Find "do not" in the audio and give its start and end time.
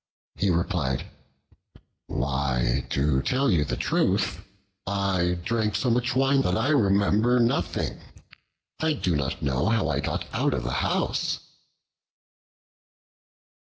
8.93-9.43